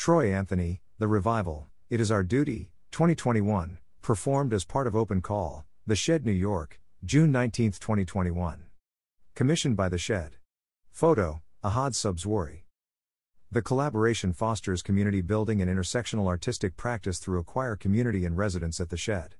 [0.00, 5.66] Troy Anthony, The Revival, It Is Our Duty, 2021, performed as part of Open Call,
[5.86, 8.64] The Shed, New York, June 19, 2021.
[9.34, 10.36] Commissioned by The Shed.
[10.90, 12.62] Photo, Ahad Subzwari.
[13.52, 18.80] The collaboration fosters community building and intersectional artistic practice through a choir community and residents
[18.80, 19.34] at The Shed.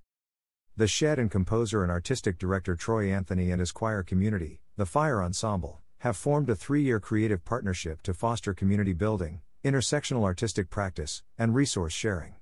[0.77, 5.23] The Shed and composer and artistic director Troy Anthony and his choir community, the Fire
[5.23, 11.23] Ensemble, have formed a three year creative partnership to foster community building, intersectional artistic practice,
[11.37, 12.35] and resource sharing.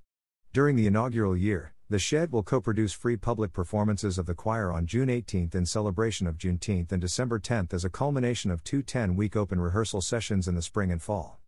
[0.53, 4.71] During the inaugural year, the Shed will co produce free public performances of the choir
[4.73, 8.83] on June 18th in celebration of Juneteenth and December 10th as a culmination of two
[8.83, 11.41] 10 week open rehearsal sessions in the spring and fall.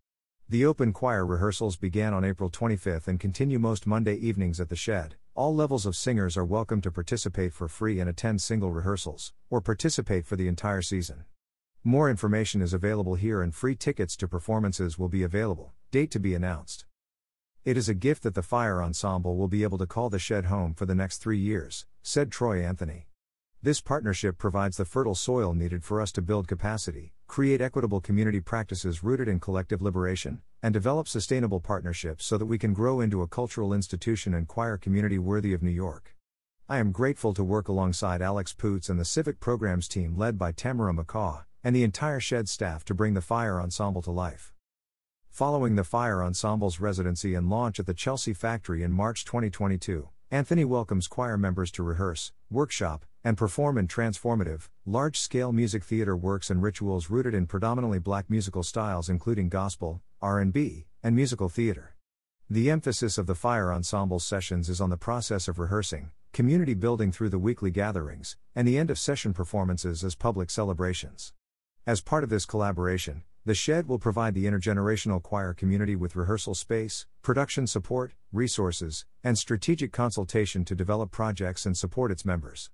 [0.49, 4.75] The open choir rehearsals began on April 25 and continue most Monday evenings at the
[4.75, 5.15] Shed.
[5.35, 9.61] All levels of singers are welcome to participate for free and attend single rehearsals, or
[9.61, 11.23] participate for the entire season.
[11.83, 16.19] More information is available here and free tickets to performances will be available, date to
[16.19, 16.85] be announced.
[17.65, 20.45] It is a gift that the Fire Ensemble will be able to call the Shed
[20.45, 23.07] home for the next three years, said Troy Anthony.
[23.63, 28.41] This partnership provides the fertile soil needed for us to build capacity, create equitable community
[28.41, 33.23] practices rooted in collective liberation, and develop sustainable partnerships so that we can grow into
[33.23, 36.15] a cultural institution and choir community worthy of New York.
[36.69, 40.51] I am grateful to work alongside Alex Poots and the Civic Programs team led by
[40.51, 44.53] Tamara McCaw, and the entire Shed staff to bring the Fire Ensemble to life.
[45.29, 50.65] Following the Fire Ensemble's residency and launch at the Chelsea Factory in March 2022, Anthony
[50.65, 56.49] welcomes choir members to rehearse, workshop, and perform in transformative, large scale music theater works
[56.49, 61.95] and rituals rooted in predominantly black musical styles including gospel, R&B, and musical theater.
[62.49, 67.11] The emphasis of the Fire Ensemble sessions is on the process of rehearsing, community building
[67.11, 71.31] through the weekly gatherings, and the end of session performances as public celebrations.
[71.87, 76.53] As part of this collaboration, the Shed will provide the intergenerational choir community with rehearsal
[76.53, 82.69] space, production support, resources, and strategic consultation to develop projects and support its members.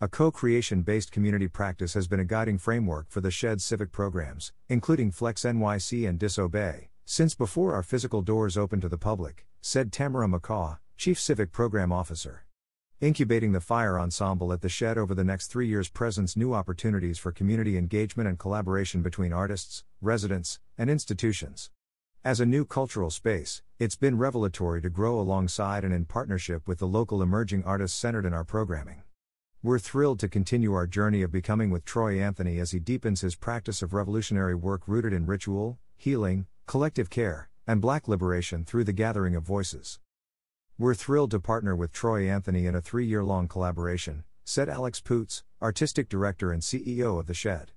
[0.00, 3.92] A co creation based community practice has been a guiding framework for the Shed civic
[3.92, 9.44] programs, including Flex NYC and Disobey, since before our physical doors opened to the public,
[9.60, 12.46] said Tamara McCaw, Chief Civic Program Officer.
[13.02, 17.18] Incubating the Fire Ensemble at the Shed over the next three years presents new opportunities
[17.18, 21.72] for community engagement and collaboration between artists, residents, and institutions.
[22.24, 26.78] As a new cultural space, it's been revelatory to grow alongside and in partnership with
[26.78, 29.02] the local emerging artists centered in our programming.
[29.64, 33.34] We're thrilled to continue our journey of becoming with Troy Anthony as he deepens his
[33.34, 38.92] practice of revolutionary work rooted in ritual, healing, collective care, and black liberation through the
[38.92, 39.98] gathering of voices.
[40.78, 45.00] We're thrilled to partner with Troy Anthony in a three year long collaboration, said Alex
[45.00, 47.72] Poots, Artistic Director and CEO of The Shed.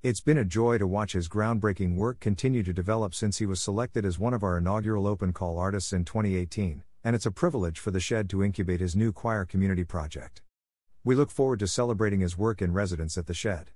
[0.00, 3.60] It's been a joy to watch his groundbreaking work continue to develop since he was
[3.60, 7.80] selected as one of our inaugural Open Call artists in 2018, and it's a privilege
[7.80, 10.40] for The Shed to incubate his new choir community project.
[11.02, 13.72] We look forward to celebrating his work in residence at the Shed.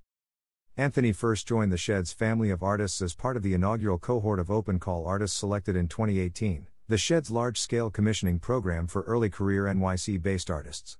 [0.76, 4.48] Anthony first joined the Shed's family of artists as part of the inaugural cohort of
[4.48, 9.66] open call artists selected in 2018, the Shed's large scale commissioning program for early career
[9.66, 10.98] NYC based artists.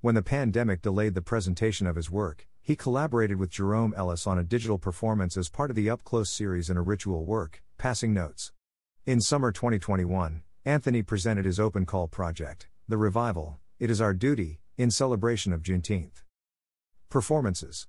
[0.00, 4.38] When the pandemic delayed the presentation of his work, he collaborated with Jerome Ellis on
[4.38, 8.14] a digital performance as part of the Up Close series in a ritual work, Passing
[8.14, 8.52] Notes.
[9.04, 14.60] In summer 2021, Anthony presented his open call project, The Revival, It Is Our Duty,
[14.78, 16.22] in celebration of Juneteenth.
[17.10, 17.88] Performances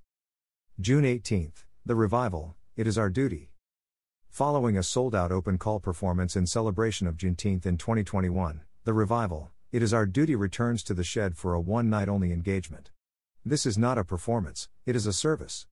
[0.80, 3.53] June 18th, The Revival, It Is Our Duty.
[4.34, 9.52] Following a sold out open call performance in celebration of Juneteenth in 2021, The Revival,
[9.70, 12.90] It Is Our Duty returns to the shed for a one night only engagement.
[13.44, 15.68] This is not a performance, it is a service.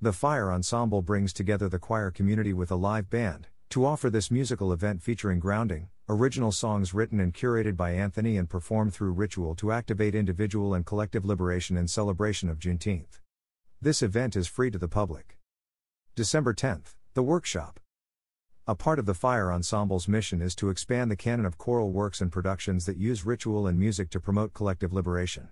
[0.00, 4.30] The Fire Ensemble brings together the choir community with a live band to offer this
[4.30, 9.54] musical event featuring grounding, original songs written and curated by Anthony and performed through ritual
[9.56, 13.20] to activate individual and collective liberation in celebration of Juneteenth.
[13.82, 15.36] This event is free to the public.
[16.14, 17.78] December 10th, the workshop.
[18.68, 22.20] A part of the Fire Ensemble's mission is to expand the canon of choral works
[22.20, 25.50] and productions that use ritual and music to promote collective liberation.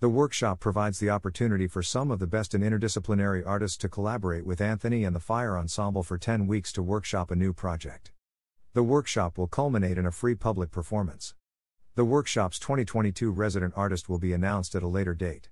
[0.00, 4.44] The workshop provides the opportunity for some of the best and interdisciplinary artists to collaborate
[4.44, 8.10] with Anthony and the Fire Ensemble for 10 weeks to workshop a new project.
[8.72, 11.36] The workshop will culminate in a free public performance.
[11.94, 15.50] The workshop's 2022 resident artist will be announced at a later date.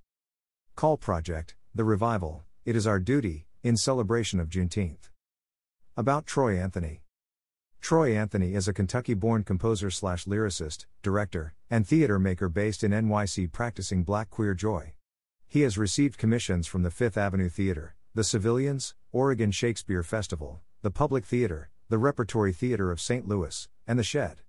[0.74, 5.10] Call Project, The Revival, It Is Our Duty, in celebration of Juneteenth.
[5.98, 7.02] About Troy Anthony.
[7.80, 12.92] Troy Anthony is a Kentucky born composer slash lyricist, director, and theater maker based in
[12.92, 14.92] NYC practicing black queer joy.
[15.48, 20.92] He has received commissions from the Fifth Avenue Theater, the Civilians, Oregon Shakespeare Festival, the
[20.92, 23.26] Public Theater, the Repertory Theater of St.
[23.26, 24.42] Louis, and the Shed.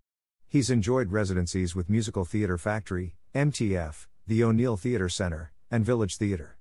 [0.47, 6.59] He's enjoyed residencies with Musical Theater Factory, MTF, the O'Neill Theater Center, and Village Theater.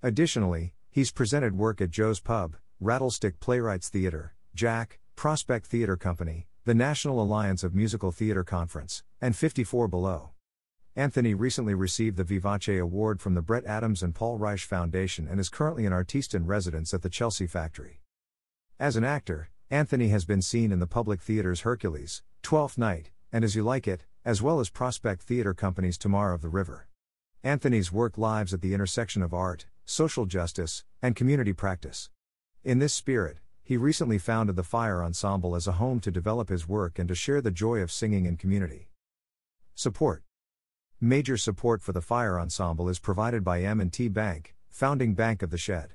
[0.00, 6.76] Additionally, he's presented work at Joe's Pub, Rattlestick Playwrights Theater, Jack, Prospect Theater Company, the
[6.76, 10.30] National Alliance of Musical Theater Conference, and 54 Below.
[10.94, 15.40] Anthony recently received the Vivace Award from the Bret Adams and Paul Reisch Foundation and
[15.40, 18.00] is currently an artiste in residence at the Chelsea Factory.
[18.78, 23.42] As an actor, Anthony has been seen in the Public Theater's Hercules, Twelfth Night, and
[23.42, 26.86] As You Like It, as well as Prospect Theater Company's Tomorrow of the River.
[27.42, 32.08] Anthony's work lives at the intersection of art, social justice, and community practice.
[32.64, 36.66] In this spirit, he recently founded the Fire Ensemble as a home to develop his
[36.66, 38.88] work and to share the joy of singing in community.
[39.76, 40.24] Support
[41.00, 45.56] Major support for the Fire Ensemble is provided by M&T Bank, founding bank of the
[45.56, 45.94] Shed.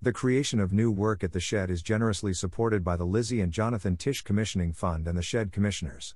[0.00, 3.52] The creation of new work at the Shed is generously supported by the Lizzie and
[3.52, 6.14] Jonathan Tisch Commissioning Fund and the Shed Commissioners.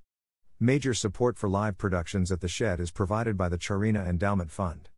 [0.59, 4.89] Major support for live productions at the Shed is provided by the Charina Endowment Fund.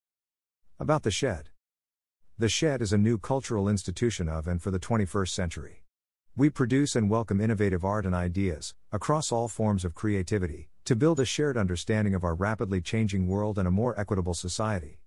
[0.78, 1.48] About the Shed
[2.42, 5.84] The Shed is a new cultural institution of and for the 21st century.
[6.34, 11.20] We produce and welcome innovative art and ideas, across all forms of creativity, to build
[11.20, 14.98] a shared understanding of our rapidly changing world and a more equitable society.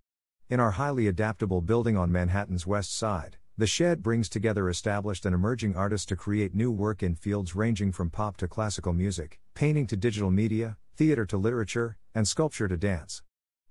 [0.50, 5.36] In our highly adaptable building on Manhattan's West Side, the Shed brings together established and
[5.36, 9.88] emerging artists to create new work in fields ranging from pop to classical music, painting
[9.88, 13.24] to digital media, theater to literature, and sculpture to dance.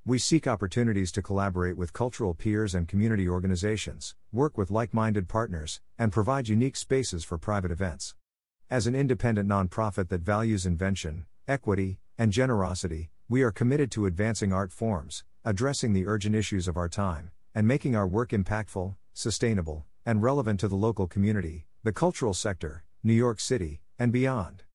[0.06, 5.28] We seek opportunities to collaborate with cultural peers and community organizations, work with like minded
[5.28, 8.14] partners, and provide unique spaces for private events.
[8.68, 14.52] As an independent nonprofit that values invention, equity, and generosity, we are committed to advancing
[14.52, 19.86] art forms, addressing the urgent issues of our time, and making our work impactful, sustainable,
[20.04, 24.62] and relevant to the local community, the cultural sector, New York City, and beyond.